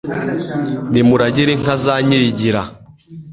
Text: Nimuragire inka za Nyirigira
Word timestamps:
Nimuragire 0.91 1.51
inka 1.53 1.75
za 1.83 1.95
Nyirigira 2.05 2.61